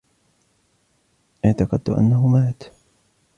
إعتقدتُ 1.45 1.89
أنهُ 1.89 2.27
مات. 2.27 2.63